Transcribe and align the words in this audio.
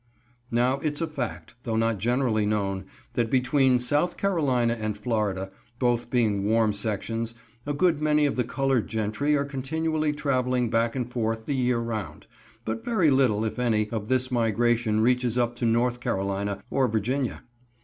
Now 0.49 0.79
its 0.79 0.99
a 0.99 1.05
fact, 1.05 1.53
though 1.61 1.75
not 1.75 1.99
generally 1.99 2.43
known, 2.43 2.85
that 3.13 3.29
between 3.29 3.77
South 3.77 4.17
Carolina 4.17 4.73
and 4.81 4.97
Florida, 4.97 5.51
both 5.77 6.09
being 6.09 6.43
warm 6.43 6.73
sections, 6.73 7.35
a 7.67 7.73
good 7.75 8.01
many 8.01 8.25
of 8.25 8.35
the 8.35 8.43
colored 8.43 8.87
gentry 8.87 9.35
are 9.35 9.45
continually 9.45 10.11
traveling 10.11 10.71
back 10.71 10.95
and 10.95 11.07
forth 11.07 11.45
the 11.45 11.53
year 11.55 11.77
round, 11.77 12.25
but 12.65 12.83
very 12.83 13.11
little, 13.11 13.45
if 13.45 13.59
any, 13.59 13.91
of 13.91 14.07
this 14.09 14.31
migration 14.31 15.01
reaches 15.01 15.37
up 15.37 15.55
to 15.57 15.67
North 15.67 15.99
Carolina 15.99 16.63
or 16.71 16.87
Virginia. 16.87 17.43